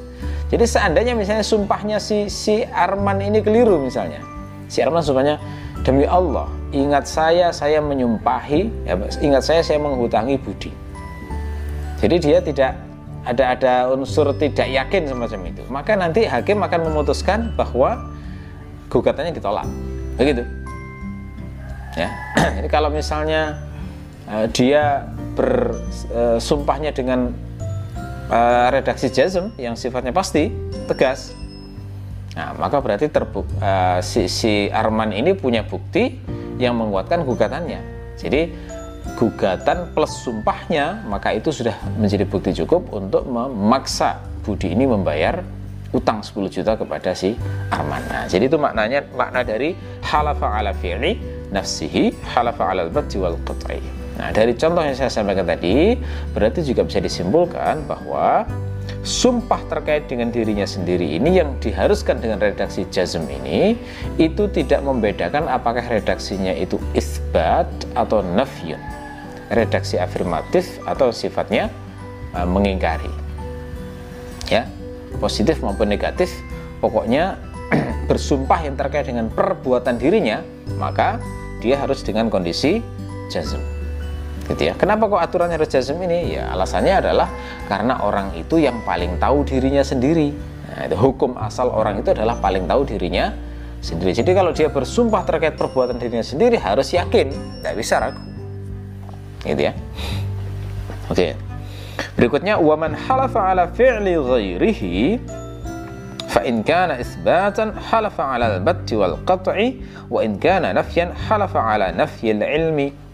Jadi 0.49 0.65
seandainya 0.67 1.13
misalnya 1.15 1.45
sumpahnya 1.45 1.97
si 2.01 2.27
si 2.27 2.65
Arman 2.65 3.21
ini 3.21 3.39
keliru 3.39 3.79
misalnya. 3.79 4.19
Si 4.67 4.81
Arman 4.81 5.03
sumpahnya 5.03 5.37
demi 5.85 6.03
Allah, 6.03 6.49
ingat 6.75 7.07
saya 7.07 7.53
saya 7.53 7.79
menyumpahi, 7.79 8.87
ya, 8.87 8.95
ingat 9.23 9.43
saya 9.45 9.61
saya 9.63 9.79
menghutangi 9.79 10.35
budi. 10.41 10.71
Jadi 12.01 12.15
dia 12.17 12.39
tidak 12.41 12.73
ada 13.21 13.53
ada 13.53 13.73
unsur 13.93 14.33
tidak 14.37 14.65
yakin 14.65 15.05
semacam 15.05 15.39
itu. 15.49 15.63
Maka 15.69 15.93
nanti 15.93 16.25
hakim 16.25 16.61
akan 16.61 16.89
memutuskan 16.89 17.53
bahwa 17.53 18.11
gugatannya 18.89 19.33
ditolak. 19.35 19.67
Begitu. 20.17 20.43
Ya. 21.93 22.09
Jadi 22.57 22.67
kalau 22.71 22.89
misalnya 22.89 23.61
uh, 24.31 24.47
dia 24.51 25.07
bersumpahnya 25.35 26.91
dengan 26.91 27.31
uh, 28.31 28.67
redaksi 28.71 29.11
jazm 29.11 29.51
yang 29.59 29.75
sifatnya 29.75 30.15
pasti 30.15 30.49
tegas 30.87 31.35
nah 32.31 32.55
maka 32.55 32.79
berarti 32.79 33.11
terbuk 33.11 33.43
uh, 33.59 33.99
si, 33.99 34.31
si 34.31 34.71
Arman 34.71 35.11
ini 35.11 35.35
punya 35.35 35.67
bukti 35.67 36.15
yang 36.55 36.79
menguatkan 36.79 37.27
gugatannya 37.27 37.83
jadi 38.15 38.47
gugatan 39.17 39.89
plus 39.93 40.13
sumpahnya 40.21 41.01
maka 41.05 41.33
itu 41.33 41.49
sudah 41.49 41.73
menjadi 41.97 42.25
bukti 42.25 42.51
cukup 42.63 42.89
untuk 42.93 43.25
memaksa 43.25 44.21
Budi 44.41 44.73
ini 44.73 44.89
membayar 44.89 45.45
utang 45.93 46.23
10 46.23 46.49
juta 46.49 46.73
kepada 46.73 47.11
si 47.13 47.35
Arman. 47.69 48.01
Nah, 48.07 48.25
jadi 48.25 48.47
itu 48.47 48.57
maknanya 48.57 49.05
makna 49.13 49.43
dari 49.43 49.75
halafa 50.01 50.47
ala 50.49 50.71
fi'li 50.71 51.19
nafsihi 51.51 52.31
halafa 52.31 52.71
ala 52.71 52.87
al-batti 52.87 53.19
wal 53.19 53.37
qat'i. 53.43 53.83
Nah, 54.17 54.31
dari 54.31 54.55
contoh 54.55 54.81
yang 54.81 54.95
saya 54.95 55.11
sampaikan 55.11 55.45
tadi, 55.45 55.99
berarti 56.31 56.63
juga 56.63 56.87
bisa 56.87 57.03
disimpulkan 57.03 57.85
bahwa 57.85 58.47
sumpah 59.01 59.61
terkait 59.71 60.05
dengan 60.11 60.29
dirinya 60.29 60.67
sendiri 60.67 61.17
ini 61.17 61.39
yang 61.39 61.55
diharuskan 61.63 62.19
dengan 62.19 62.43
redaksi 62.43 62.85
jazm 62.91 63.25
ini 63.27 63.79
itu 64.21 64.45
tidak 64.51 64.83
membedakan 64.85 65.47
apakah 65.47 65.83
redaksinya 65.85 66.51
itu 66.53 66.77
isbat 66.93 67.67
atau 67.95 68.21
nafyun. 68.21 68.79
Redaksi 69.51 69.99
afirmatif 69.99 70.79
atau 70.87 71.11
sifatnya 71.11 71.67
uh, 72.31 72.47
mengingkari. 72.47 73.11
Ya 74.47 74.67
positif 75.19 75.59
maupun 75.59 75.91
negatif 75.91 76.31
pokoknya 76.79 77.35
bersumpah 78.09 78.63
yang 78.63 78.75
terkait 78.79 79.09
dengan 79.09 79.27
perbuatan 79.27 79.99
dirinya 79.99 80.41
maka 80.79 81.19
dia 81.59 81.75
harus 81.75 81.99
dengan 82.05 82.31
kondisi 82.31 82.79
jazm 83.27 83.59
gitu 84.51 84.67
ya. 84.67 84.73
Kenapa 84.75 85.07
kok 85.07 85.21
aturannya 85.23 85.55
harus 85.55 85.71
jazm 85.71 85.97
ini? 86.03 86.35
Ya 86.35 86.51
alasannya 86.51 86.93
adalah 86.99 87.27
karena 87.71 88.03
orang 88.03 88.35
itu 88.35 88.59
yang 88.59 88.83
paling 88.83 89.17
tahu 89.17 89.47
dirinya 89.47 89.81
sendiri. 89.81 90.35
Nah, 90.71 90.87
itu 90.87 90.95
hukum 90.95 91.35
asal 91.39 91.71
orang 91.71 91.99
itu 91.99 92.11
adalah 92.11 92.39
paling 92.39 92.67
tahu 92.67 92.83
dirinya 92.87 93.31
sendiri. 93.81 94.11
Jadi 94.15 94.31
kalau 94.31 94.51
dia 94.51 94.67
bersumpah 94.69 95.23
terkait 95.25 95.55
perbuatan 95.57 95.97
dirinya 95.97 96.23
sendiri 96.23 96.55
harus 96.59 96.91
yakin, 96.93 97.31
tidak 97.31 97.75
bisa 97.75 97.95
ragu. 97.99 98.21
Gitu 99.41 99.61
ya. 99.71 99.73
Oke. 101.09 101.35
Berikutnya 102.15 102.55
waman 102.55 102.95
halafa 102.95 103.51
ala 103.51 103.67
fi'li 103.67 104.15
ghairihi 104.15 104.95
halafa 107.91 108.23
ala 108.23 108.45
al-batti 108.57 108.95
wal 108.95 109.19
qat'i 109.27 109.83
wa 110.07 110.23
in 110.23 110.39
kana 110.39 110.71
nafyan 110.71 111.11
halafa 111.11 111.59
ala 111.59 111.91
nafyi 111.91 112.31
ilmi 112.31 113.10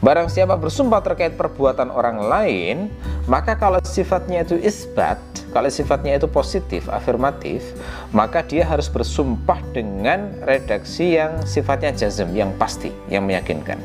Barang 0.00 0.32
siapa 0.32 0.56
bersumpah 0.56 1.04
terkait 1.04 1.36
perbuatan 1.36 1.92
orang 1.92 2.24
lain, 2.24 2.88
maka 3.28 3.52
kalau 3.52 3.76
sifatnya 3.84 4.48
itu 4.48 4.56
isbat, 4.56 5.20
kalau 5.52 5.68
sifatnya 5.68 6.16
itu 6.16 6.24
positif, 6.24 6.88
afirmatif, 6.88 7.60
maka 8.08 8.40
dia 8.40 8.64
harus 8.64 8.88
bersumpah 8.88 9.60
dengan 9.76 10.32
redaksi 10.48 11.20
yang 11.20 11.44
sifatnya 11.44 11.92
jazm, 11.92 12.32
yang 12.32 12.48
pasti, 12.56 12.88
yang 13.12 13.28
meyakinkan. 13.28 13.76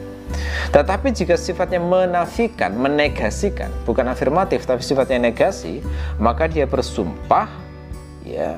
Tetapi 0.71 1.11
jika 1.11 1.35
sifatnya 1.35 1.83
menafikan, 1.83 2.71
menegasikan, 2.79 3.67
bukan 3.83 4.07
afirmatif 4.07 4.63
tapi 4.63 4.87
sifatnya 4.87 5.27
negasi, 5.27 5.83
maka 6.15 6.47
dia 6.47 6.63
bersumpah 6.63 7.51
ya 8.23 8.55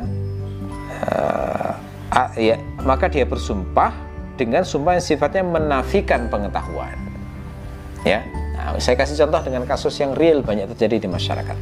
uh, 1.10 1.74
ya 2.38 2.56
maka 2.86 3.10
dia 3.12 3.26
bersumpah 3.28 3.92
dengan 4.38 4.64
sumpah 4.64 4.96
yang 4.96 5.06
sifatnya 5.06 5.44
menafikan 5.44 6.32
pengetahuan 6.32 7.07
ya. 8.08 8.20
Nah, 8.56 8.80
saya 8.80 8.96
kasih 8.96 9.20
contoh 9.28 9.44
dengan 9.44 9.68
kasus 9.68 9.94
yang 10.00 10.16
real 10.16 10.40
banyak 10.42 10.72
terjadi 10.74 11.04
di 11.04 11.10
masyarakat. 11.12 11.58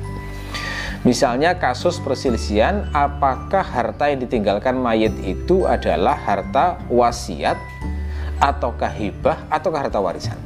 Misalnya 1.06 1.62
kasus 1.62 2.02
perselisihan 2.02 2.90
apakah 2.90 3.62
harta 3.62 4.10
yang 4.10 4.26
ditinggalkan 4.26 4.74
mayat 4.74 5.14
itu 5.22 5.70
adalah 5.70 6.18
harta 6.18 6.82
wasiat 6.90 7.62
ataukah 8.42 8.90
hibah 8.90 9.46
ataukah 9.54 9.86
harta 9.86 10.02
warisan? 10.02 10.38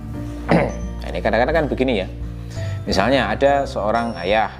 Nah, 1.00 1.18
ini 1.18 1.26
kadang-kadang 1.26 1.56
kan 1.64 1.66
begini 1.72 2.06
ya. 2.06 2.08
Misalnya 2.86 3.32
ada 3.34 3.66
seorang 3.66 4.14
ayah. 4.22 4.52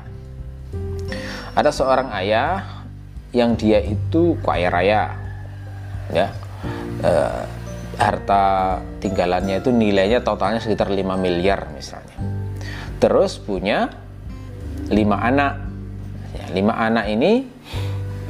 Ada 1.54 1.70
seorang 1.70 2.10
ayah 2.16 2.80
yang 3.36 3.54
dia 3.54 3.84
itu 3.84 4.34
kaya 4.42 4.72
raya 4.72 5.14
ya. 6.10 6.32
Eh, 7.06 7.44
harta 8.00 8.80
tinggalannya 9.04 9.60
itu 9.60 9.76
nilainya 9.76 10.24
totalnya 10.24 10.64
sekitar 10.64 10.88
5 10.88 11.04
miliar 11.20 11.68
misalnya. 11.76 12.16
Terus 13.00 13.36
punya 13.40 13.92
lima 14.88 15.20
anak. 15.20 15.54
Ya, 16.36 16.46
lima 16.56 16.74
anak 16.80 17.12
ini 17.12 17.44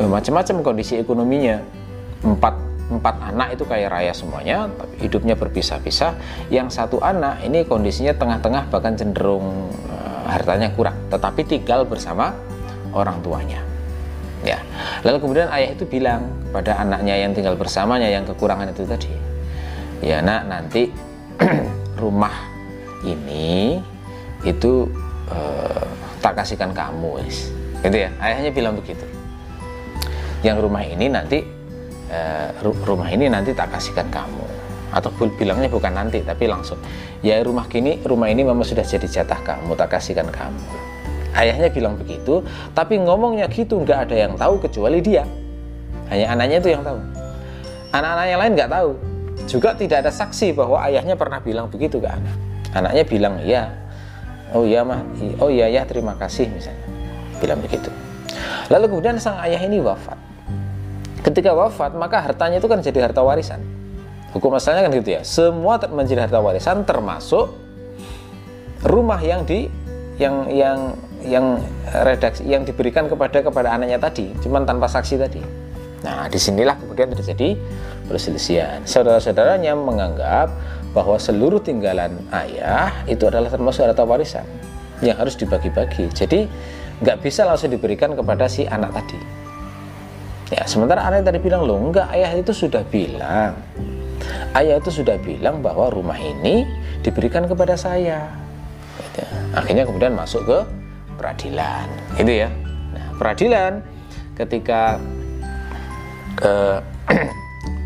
eh, 0.02 0.10
macam-macam 0.10 0.66
kondisi 0.66 0.98
ekonominya. 0.98 1.62
Empat 2.26 2.56
empat 2.90 3.16
anak 3.22 3.54
itu 3.54 3.64
kaya 3.70 3.86
raya 3.86 4.14
semuanya 4.18 4.66
tapi 4.74 5.06
hidupnya 5.06 5.38
berpisah-pisah. 5.38 6.18
Yang 6.50 6.74
satu 6.74 6.98
anak 7.06 7.46
ini 7.46 7.62
kondisinya 7.66 8.18
tengah-tengah 8.18 8.74
bahkan 8.74 8.98
cenderung 8.98 9.70
uh, 9.90 10.26
hartanya 10.26 10.74
kurang 10.74 10.98
tetapi 11.14 11.46
tinggal 11.46 11.86
bersama 11.86 12.34
orang 12.94 13.22
tuanya. 13.22 13.62
Ya 14.42 14.58
lalu 15.06 15.22
kemudian 15.22 15.48
ayah 15.54 15.70
itu 15.78 15.86
bilang 15.86 16.26
pada 16.50 16.82
anaknya 16.82 17.14
yang 17.14 17.32
tinggal 17.38 17.54
bersamanya 17.54 18.10
yang 18.10 18.26
kekurangan 18.26 18.72
itu 18.74 18.88
tadi 18.90 19.19
ya 20.00 20.24
nak 20.24 20.48
nanti 20.48 20.88
rumah 22.02 22.32
ini 23.04 23.80
itu 24.44 24.88
uh, 25.32 25.88
tak 26.24 26.40
kasihkan 26.44 26.72
kamu 26.72 27.24
wis. 27.24 27.52
Gitu 27.84 27.96
ya? 27.96 28.10
Ayahnya 28.20 28.52
bilang 28.52 28.76
begitu. 28.76 29.04
Yang 30.44 30.68
rumah 30.68 30.84
ini 30.84 31.12
nanti 31.12 31.44
uh, 32.12 32.50
rumah 32.64 33.08
ini 33.12 33.28
nanti 33.28 33.52
tak 33.56 33.72
kasihkan 33.76 34.08
kamu. 34.12 34.46
Atau 34.90 35.14
bilangnya 35.38 35.70
bukan 35.70 35.92
nanti 35.92 36.24
tapi 36.24 36.48
langsung. 36.48 36.80
Ya 37.20 37.40
rumah 37.44 37.68
kini 37.68 38.00
rumah 38.04 38.32
ini 38.32 38.48
memang 38.48 38.64
sudah 38.64 38.84
jadi 38.84 39.06
jatah 39.06 39.40
kamu 39.44 39.76
tak 39.76 40.00
kasihkan 40.00 40.28
kamu. 40.32 40.64
Ayahnya 41.30 41.70
bilang 41.70 41.94
begitu 41.94 42.42
tapi 42.74 42.98
ngomongnya 42.98 43.46
gitu 43.52 43.80
nggak 43.86 44.10
ada 44.10 44.16
yang 44.16 44.34
tahu 44.40 44.60
kecuali 44.60 45.00
dia. 45.04 45.24
Hanya 46.10 46.34
anaknya 46.34 46.58
itu 46.58 46.70
yang 46.74 46.82
tahu. 46.82 47.00
Anak-anak 47.94 48.26
yang 48.28 48.40
lain 48.42 48.54
nggak 48.58 48.72
tahu 48.72 49.09
juga 49.50 49.74
tidak 49.74 50.06
ada 50.06 50.12
saksi 50.14 50.54
bahwa 50.54 50.80
ayahnya 50.86 51.18
pernah 51.18 51.42
bilang 51.42 51.68
begitu 51.68 51.98
ke 51.98 52.06
anak. 52.06 52.36
Anaknya 52.72 53.04
bilang 53.10 53.36
iya. 53.42 53.74
Oh 54.54 54.66
iya 54.66 54.86
mah. 54.86 55.02
Oh 55.42 55.50
iya 55.50 55.66
ya 55.70 55.84
terima 55.90 56.14
kasih 56.16 56.50
misalnya. 56.54 56.86
Bilang 57.42 57.60
begitu. 57.60 57.90
Lalu 58.70 58.86
kemudian 58.94 59.18
sang 59.18 59.42
ayah 59.42 59.62
ini 59.66 59.82
wafat. 59.82 60.18
Ketika 61.26 61.52
wafat 61.52 61.98
maka 61.98 62.22
hartanya 62.22 62.62
itu 62.62 62.70
kan 62.70 62.80
jadi 62.80 63.10
harta 63.10 63.26
warisan. 63.26 63.60
Hukum 64.30 64.54
asalnya 64.54 64.86
kan 64.86 64.94
gitu 64.94 65.10
ya. 65.18 65.22
Semua 65.26 65.82
menjadi 65.90 66.30
harta 66.30 66.38
warisan 66.38 66.86
termasuk 66.86 67.50
rumah 68.86 69.20
yang 69.20 69.44
di 69.44 69.68
yang 70.22 70.48
yang 70.52 70.78
yang 71.24 71.46
redaksi 72.06 72.48
yang 72.48 72.64
diberikan 72.64 73.12
kepada 73.12 73.44
kepada 73.44 73.76
anaknya 73.76 74.00
tadi 74.00 74.32
cuman 74.40 74.64
tanpa 74.64 74.88
saksi 74.88 75.16
tadi. 75.20 75.42
Nah 76.06 76.32
di 76.32 76.40
sinilah 76.40 76.80
kemudian 76.80 77.12
terjadi 77.12 77.60
perselisihan. 78.10 78.82
Saudara-saudaranya 78.90 79.78
menganggap 79.78 80.50
bahwa 80.92 81.22
seluruh 81.22 81.62
tinggalan 81.62 82.18
ayah 82.34 83.06
itu 83.06 83.30
adalah 83.30 83.54
termasuk 83.54 83.86
harta 83.86 84.02
warisan 84.02 84.46
yang 85.06 85.16
harus 85.16 85.38
dibagi-bagi. 85.38 86.10
Jadi 86.10 86.50
nggak 87.00 87.22
bisa 87.22 87.46
langsung 87.46 87.70
diberikan 87.70 88.18
kepada 88.18 88.50
si 88.50 88.66
anak 88.66 88.92
tadi. 88.98 89.20
Ya, 90.50 90.66
sementara 90.66 91.06
anak 91.06 91.30
tadi 91.30 91.38
bilang 91.38 91.62
loh, 91.62 91.78
enggak 91.78 92.10
ayah 92.10 92.34
itu 92.34 92.50
sudah 92.50 92.82
bilang. 92.90 93.54
Ayah 94.58 94.82
itu 94.82 94.90
sudah 94.90 95.22
bilang 95.22 95.62
bahwa 95.62 95.94
rumah 95.94 96.18
ini 96.18 96.66
diberikan 97.06 97.46
kepada 97.46 97.78
saya. 97.78 98.34
Gitu. 98.98 99.22
Akhirnya 99.54 99.86
kemudian 99.86 100.18
masuk 100.18 100.42
ke 100.50 100.60
peradilan, 101.22 101.86
gitu 102.18 102.34
ya. 102.46 102.50
Nah, 102.98 103.14
peradilan 103.22 103.86
ketika 104.34 104.98
ke 106.34 106.82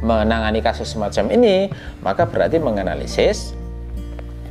menangani 0.03 0.59
kasus 0.59 0.91
semacam 0.91 1.31
ini, 1.31 1.71
maka 2.03 2.27
berarti 2.27 2.59
menganalisis 2.59 3.55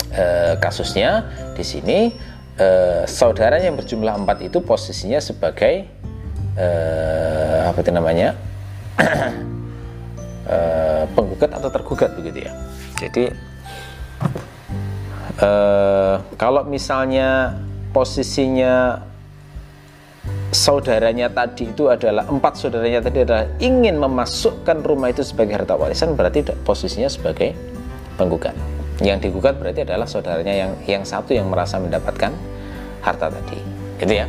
e, 0.09 0.57
kasusnya 0.57 1.29
di 1.53 1.61
sini 1.61 1.99
e, 2.57 2.69
saudara 3.05 3.61
yang 3.61 3.77
berjumlah 3.77 4.25
empat 4.25 4.49
itu 4.49 4.65
posisinya 4.65 5.21
sebagai 5.21 5.85
e, 6.57 6.69
apa 7.69 7.79
itu 7.85 7.93
namanya 7.93 8.35
penggugat 11.13 11.53
atau 11.55 11.69
tergugat 11.73 12.13
begitu 12.17 12.49
ya. 12.49 12.53
Jadi 13.01 13.25
kalau 16.37 16.63
misalnya 16.69 17.57
posisinya 17.91 19.01
saudaranya 20.53 21.33
tadi 21.33 21.73
itu 21.73 21.89
adalah 21.89 22.29
empat 22.29 22.61
saudaranya 22.61 23.01
tadi 23.03 23.25
adalah 23.25 23.49
ingin 23.59 23.97
memasukkan 23.97 24.85
rumah 24.85 25.11
itu 25.11 25.25
sebagai 25.25 25.57
harta 25.57 25.75
warisan 25.75 26.15
berarti 26.15 26.45
posisinya 26.63 27.09
sebagai 27.09 27.57
penggugat. 28.21 28.55
Yang 29.03 29.29
digugat 29.29 29.59
berarti 29.59 29.83
adalah 29.83 30.07
saudaranya 30.07 30.55
yang 30.55 30.73
yang 30.87 31.03
satu 31.03 31.35
yang 31.35 31.49
merasa 31.49 31.81
mendapatkan 31.81 32.31
harta 33.03 33.27
tadi. 33.33 33.59
Gitu 33.99 34.13
ya? 34.13 34.27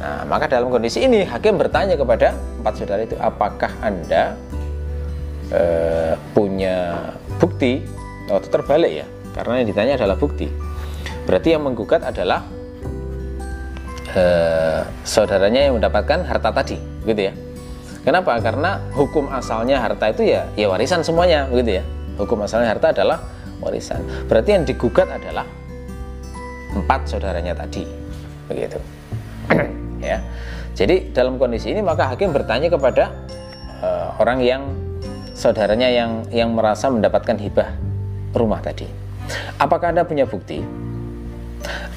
Nah 0.00 0.24
maka 0.26 0.48
dalam 0.50 0.72
kondisi 0.72 1.04
ini 1.04 1.22
hakim 1.22 1.60
bertanya 1.60 1.94
kepada 1.94 2.34
empat 2.58 2.74
saudara 2.82 3.04
itu 3.04 3.14
apakah 3.20 3.70
anda 3.84 4.34
e, 5.52 5.62
punya 6.32 7.12
bukti? 7.38 7.84
Atau 8.26 8.50
terbalik 8.50 8.90
ya 8.90 9.06
karena 9.36 9.62
yang 9.62 9.68
ditanya 9.68 9.92
adalah 10.00 10.16
bukti. 10.18 10.48
Berarti 11.28 11.54
yang 11.54 11.62
menggugat 11.62 12.02
adalah 12.02 12.42
saudaranya 15.04 15.68
yang 15.70 15.78
mendapatkan 15.80 16.24
harta 16.24 16.50
tadi, 16.52 16.76
gitu 17.04 17.30
ya. 17.30 17.34
Kenapa? 18.06 18.38
Karena 18.38 18.78
hukum 18.94 19.26
asalnya 19.34 19.82
harta 19.82 20.06
itu 20.14 20.22
ya 20.30 20.46
ya 20.54 20.70
warisan 20.70 21.02
semuanya, 21.02 21.50
begitu 21.50 21.82
ya. 21.82 21.84
Hukum 22.16 22.38
asalnya 22.46 22.70
harta 22.70 22.94
adalah 22.94 23.18
warisan. 23.58 24.00
Berarti 24.30 24.50
yang 24.54 24.64
digugat 24.64 25.10
adalah 25.10 25.44
empat 26.72 27.10
saudaranya 27.10 27.56
tadi, 27.56 27.82
begitu. 28.46 28.78
ya. 30.10 30.22
Jadi 30.76 31.10
dalam 31.10 31.40
kondisi 31.40 31.72
ini 31.72 31.80
maka 31.80 32.12
hakim 32.12 32.36
bertanya 32.36 32.68
kepada 32.68 33.08
uh, 33.80 34.20
orang 34.20 34.44
yang 34.44 34.62
saudaranya 35.32 35.88
yang 35.88 36.24
yang 36.32 36.52
merasa 36.52 36.92
mendapatkan 36.92 37.36
hibah 37.36 37.74
rumah 38.36 38.60
tadi. 38.60 38.86
Apakah 39.58 39.90
Anda 39.96 40.04
punya 40.04 40.28
bukti? 40.28 40.60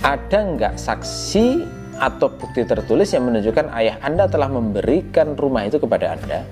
Ada 0.02 0.58
nggak 0.58 0.74
saksi 0.80 1.79
atau 2.00 2.32
bukti 2.32 2.64
tertulis 2.64 3.12
yang 3.12 3.28
menunjukkan 3.28 3.76
ayah 3.76 4.00
Anda 4.00 4.32
telah 4.32 4.48
memberikan 4.48 5.36
rumah 5.36 5.68
itu 5.68 5.78
kepada 5.78 6.16
Anda. 6.16 6.48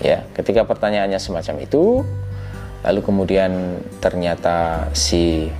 Ya, 0.00 0.24
ketika 0.34 0.64
pertanyaannya 0.64 1.20
semacam 1.20 1.54
itu, 1.62 2.02
lalu 2.82 3.00
kemudian 3.04 3.78
ternyata 4.00 4.88
si 4.96 5.52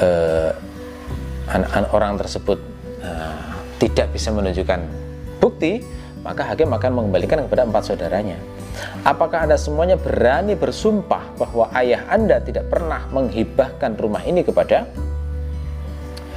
uh, 0.00 0.50
an 1.50 1.66
an 1.74 1.84
orang 1.92 2.16
tersebut 2.16 2.62
uh, 3.02 3.52
tidak 3.76 4.14
bisa 4.14 4.30
menunjukkan 4.30 4.80
bukti, 5.42 5.82
maka 6.22 6.46
hakim 6.54 6.70
akan 6.70 6.90
mengembalikan 7.02 7.42
kepada 7.44 7.66
empat 7.66 7.82
saudaranya. 7.92 8.38
Apakah 9.04 9.44
Anda 9.44 9.60
semuanya 9.60 10.00
berani 10.00 10.56
bersumpah 10.56 11.36
bahwa 11.36 11.68
ayah 11.76 12.08
Anda 12.08 12.40
tidak 12.40 12.72
pernah 12.72 13.04
menghibahkan 13.12 14.00
rumah 14.00 14.24
ini 14.24 14.40
kepada 14.40 14.88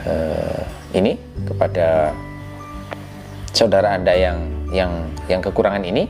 uh, 0.06 0.62
ini 0.96 1.18
kepada 1.46 2.14
saudara 3.52 3.98
anda 3.98 4.14
yang 4.16 4.38
yang 4.72 4.92
yang 5.30 5.42
kekurangan 5.44 5.84
ini. 5.86 6.08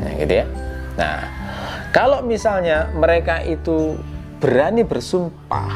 Nah 0.00 0.10
gitu 0.18 0.32
ya. 0.42 0.46
Nah 0.98 1.16
kalau 1.94 2.24
misalnya 2.24 2.90
mereka 2.96 3.44
itu 3.44 3.96
berani 4.42 4.82
bersumpah 4.82 5.70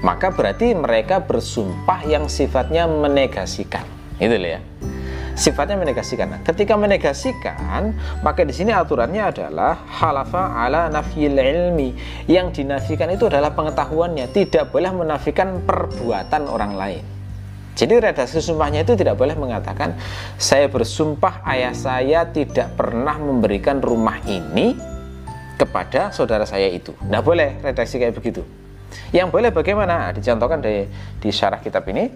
maka 0.00 0.30
berarti 0.30 0.72
mereka 0.72 1.20
bersumpah 1.20 2.06
yang 2.06 2.30
sifatnya 2.30 2.86
menegasikan. 2.86 3.84
Itu 4.16 4.38
loh 4.38 4.50
ya 4.56 4.60
sifatnya 5.36 5.76
menegasikan. 5.76 6.26
Nah, 6.32 6.40
ketika 6.42 6.74
menegasikan, 6.74 7.92
maka 8.24 8.42
di 8.42 8.56
sini 8.56 8.72
aturannya 8.72 9.20
adalah 9.20 9.76
halafa 9.86 10.56
ala 10.56 10.88
nafyil 10.88 11.36
ilmi. 11.36 11.92
Yang 12.26 12.64
dinafikan 12.64 13.12
itu 13.12 13.28
adalah 13.28 13.52
pengetahuannya, 13.52 14.32
tidak 14.32 14.72
boleh 14.72 14.90
menafikan 14.96 15.60
perbuatan 15.62 16.48
orang 16.48 16.72
lain. 16.74 17.04
Jadi 17.76 18.00
redaksi 18.00 18.40
sumpahnya 18.40 18.88
itu 18.88 18.96
tidak 18.96 19.20
boleh 19.20 19.36
mengatakan 19.36 20.00
saya 20.40 20.64
bersumpah 20.64 21.44
ayah 21.44 21.76
saya 21.76 22.24
tidak 22.24 22.72
pernah 22.72 23.20
memberikan 23.20 23.84
rumah 23.84 24.16
ini 24.24 24.72
kepada 25.60 26.08
saudara 26.08 26.48
saya 26.48 26.72
itu. 26.72 26.96
Tidak 26.96 27.20
boleh 27.20 27.60
redaksi 27.60 28.00
kayak 28.00 28.16
begitu. 28.16 28.40
Yang 29.12 29.28
boleh 29.28 29.50
bagaimana? 29.52 30.08
Nah, 30.08 30.10
dicontohkan 30.16 30.64
di, 30.64 30.88
di 31.20 31.28
syarah 31.28 31.60
kitab 31.60 31.84
ini. 31.92 32.08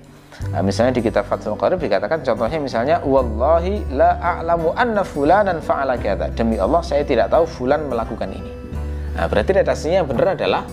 Nah, 0.49 0.65
misalnya 0.65 0.97
di 0.97 1.05
kitab 1.05 1.29
Fathul 1.29 1.55
Qarib 1.55 1.79
dikatakan 1.79 2.25
contohnya 2.25 2.57
misalnya 2.57 2.97
wallahi 3.05 3.85
la 3.93 4.17
a'lamu 4.19 4.73
anna 4.73 5.05
fulanan 5.05 5.61
fa'ala 5.61 6.01
kata. 6.01 6.33
Demi 6.33 6.57
Allah 6.57 6.81
saya 6.81 7.05
tidak 7.05 7.29
tahu 7.29 7.45
fulan 7.45 7.87
melakukan 7.87 8.33
ini. 8.33 8.51
Nah, 9.15 9.29
berarti 9.29 9.61
redaksinya 9.61 10.03
yang 10.03 10.09
benar 10.09 10.35
adalah 10.35 10.65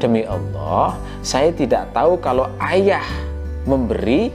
demi 0.00 0.24
Allah 0.24 0.96
saya 1.20 1.52
tidak 1.52 1.92
tahu 1.92 2.16
kalau 2.18 2.48
ayah 2.64 3.04
memberi 3.68 4.32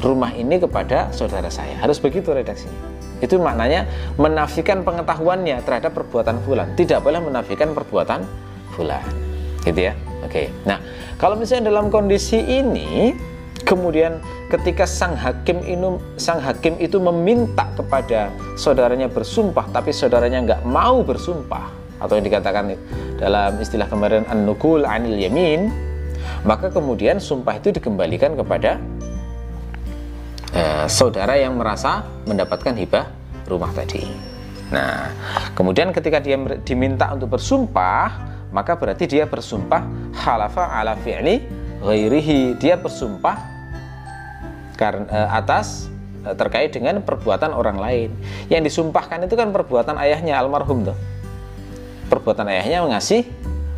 rumah 0.00 0.30
ini 0.32 0.62
kepada 0.62 1.10
saudara 1.10 1.50
saya. 1.50 1.74
Harus 1.82 1.98
begitu 1.98 2.30
redaksinya. 2.30 2.94
Itu 3.20 3.40
maknanya 3.40 3.88
menafikan 4.20 4.84
pengetahuannya 4.84 5.60
terhadap 5.64 5.92
perbuatan 5.92 6.40
fulan. 6.44 6.72
Tidak 6.76 7.00
boleh 7.00 7.20
menafikan 7.20 7.72
perbuatan 7.72 8.22
fulan. 8.76 9.04
Gitu 9.64 9.92
ya. 9.92 9.92
Oke. 10.22 10.52
Nah, 10.68 10.80
kalau 11.16 11.36
misalnya 11.36 11.72
dalam 11.72 11.88
kondisi 11.88 12.38
ini 12.38 13.16
kemudian 13.66 14.22
ketika 14.48 14.86
sang 14.86 15.18
hakim 15.18 15.58
ini 15.66 15.98
sang 16.16 16.38
hakim 16.38 16.78
itu 16.78 17.02
meminta 17.02 17.66
kepada 17.74 18.30
saudaranya 18.54 19.10
bersumpah 19.10 19.66
tapi 19.74 19.90
saudaranya 19.90 20.40
nggak 20.46 20.62
mau 20.62 21.02
bersumpah 21.02 21.66
atau 21.98 22.14
yang 22.14 22.24
dikatakan 22.24 22.78
dalam 23.18 23.58
istilah 23.58 23.90
kemarin 23.90 24.22
an-nukul 24.30 24.86
anil 24.86 25.18
yamin 25.18 25.74
maka 26.46 26.70
kemudian 26.70 27.18
sumpah 27.18 27.58
itu 27.58 27.74
dikembalikan 27.74 28.38
kepada 28.38 28.78
eh, 30.54 30.86
saudara 30.86 31.34
yang 31.34 31.58
merasa 31.58 32.06
mendapatkan 32.28 32.74
hibah 32.76 33.06
rumah 33.50 33.70
tadi. 33.74 34.06
Nah, 34.66 35.14
kemudian 35.54 35.94
ketika 35.94 36.18
dia 36.18 36.34
diminta 36.66 37.14
untuk 37.14 37.38
bersumpah, 37.38 38.10
maka 38.50 38.74
berarti 38.74 39.06
dia 39.06 39.22
bersumpah 39.22 39.86
halafa 40.10 40.66
ala 40.74 40.98
fi'li 40.98 41.46
ghairihi. 41.82 42.58
Dia 42.58 42.74
bersumpah 42.74 43.55
karena 44.76 45.08
eh, 45.08 45.28
atas 45.32 45.88
eh, 46.22 46.36
terkait 46.36 46.70
dengan 46.70 47.00
perbuatan 47.02 47.50
orang 47.56 47.80
lain. 47.80 48.10
Yang 48.52 48.72
disumpahkan 48.72 49.26
itu 49.26 49.34
kan 49.34 49.50
perbuatan 49.50 49.96
ayahnya 49.98 50.38
almarhum 50.38 50.86
tuh. 50.86 50.96
Perbuatan 52.06 52.46
ayahnya 52.52 52.86
mengasih 52.86 53.26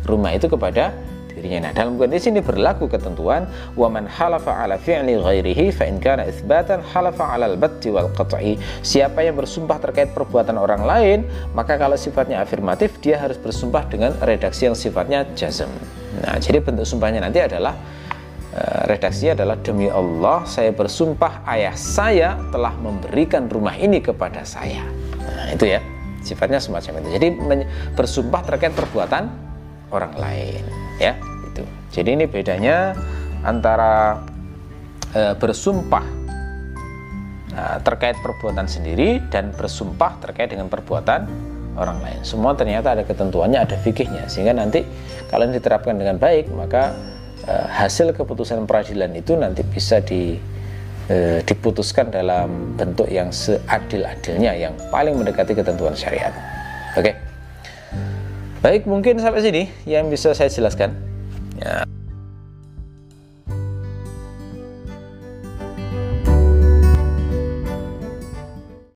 rumah 0.05 0.35
itu 0.35 0.45
kepada 0.45 0.93
dirinya. 1.39 1.69
Nah, 1.69 1.71
dalam 1.71 1.95
kondisi 1.95 2.27
ini 2.27 2.43
berlaku 2.43 2.91
ketentuan 2.91 3.47
wa 3.79 3.87
man 3.87 4.03
halafa 4.03 4.51
ala 4.59 4.75
fi'li 4.75 5.15
ghairihi 5.15 5.71
fa 5.71 5.87
in 5.87 6.03
kana 6.03 6.27
itsbatan 6.27 6.83
halafa 6.83 7.31
ala 7.31 7.47
al-batti 7.47 7.87
wal 7.87 8.11
qat'i. 8.11 8.59
Siapa 8.83 9.23
yang 9.23 9.39
bersumpah 9.39 9.79
terkait 9.79 10.11
perbuatan 10.11 10.59
orang 10.59 10.83
lain, 10.83 11.19
maka 11.55 11.79
kalau 11.79 11.95
sifatnya 11.95 12.43
afirmatif 12.43 12.99
dia 12.99 13.15
harus 13.15 13.39
bersumpah 13.39 13.87
dengan 13.87 14.11
redaksi 14.19 14.67
yang 14.67 14.75
sifatnya 14.75 15.23
jazm. 15.39 15.71
Nah, 16.19 16.35
jadi 16.43 16.59
bentuk 16.59 16.83
sumpahnya 16.83 17.23
nanti 17.23 17.39
adalah 17.39 17.79
redaksi 18.89 19.29
adalah 19.29 19.61
demi 19.61 19.85
Allah 19.85 20.41
saya 20.49 20.73
bersumpah 20.73 21.45
ayah 21.53 21.75
saya 21.77 22.39
telah 22.49 22.73
memberikan 22.81 23.45
rumah 23.45 23.77
ini 23.77 24.01
kepada 24.01 24.41
saya. 24.41 24.81
Nah, 25.21 25.53
itu 25.53 25.69
ya. 25.69 25.81
Sifatnya 26.19 26.59
semacam 26.59 26.99
itu. 26.99 27.09
Jadi 27.15 27.27
bersumpah 27.95 28.43
terkait 28.43 28.75
perbuatan 28.75 29.49
orang 29.89 30.13
lain 30.17 30.63
ya 31.01 31.17
itu 31.49 31.63
jadi 31.89 32.09
ini 32.15 32.25
bedanya 32.29 32.93
antara 33.41 34.21
e, 35.13 35.33
bersumpah 35.37 36.05
e, 37.53 37.61
terkait 37.81 38.17
perbuatan 38.21 38.69
sendiri 38.69 39.23
dan 39.33 39.51
bersumpah 39.53 40.21
terkait 40.21 40.53
dengan 40.53 40.69
perbuatan 40.69 41.25
orang 41.79 41.99
lain 42.03 42.19
semua 42.21 42.53
ternyata 42.53 42.93
ada 42.93 43.03
ketentuannya 43.05 43.59
ada 43.65 43.75
fikihnya 43.79 44.29
sehingga 44.29 44.53
nanti 44.53 44.85
kalau 45.29 45.49
ini 45.49 45.57
diterapkan 45.57 45.97
dengan 45.97 46.21
baik 46.21 46.51
maka 46.53 46.93
e, 47.45 47.53
hasil 47.69 48.11
keputusan 48.15 48.65
peradilan 48.65 49.11
itu 49.15 49.35
nanti 49.35 49.61
bisa 49.63 50.01
di 50.01 50.39
e, 51.07 51.43
diputuskan 51.43 52.11
dalam 52.11 52.75
bentuk 52.79 53.07
yang 53.07 53.29
seadil-adilnya 53.29 54.55
yang 54.55 54.73
paling 54.89 55.15
mendekati 55.15 55.53
ketentuan 55.53 55.93
syariat 55.93 56.33
oke 56.95 57.05
okay. 57.05 57.15
Baik, 58.59 58.83
mungkin 58.83 59.15
sampai 59.23 59.39
sini 59.39 59.71
yang 59.87 60.11
bisa 60.11 60.35
saya 60.35 60.51
jelaskan. 60.51 60.91
Ya. 61.63 61.87